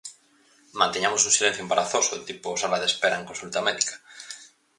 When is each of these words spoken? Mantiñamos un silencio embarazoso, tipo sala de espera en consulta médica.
Mantiñamos 0.79 1.25
un 1.27 1.35
silencio 1.37 1.63
embarazoso, 1.63 2.15
tipo 2.29 2.47
sala 2.61 2.81
de 2.81 2.87
espera 2.91 3.19
en 3.19 3.27
consulta 3.29 3.65
médica. 3.67 3.95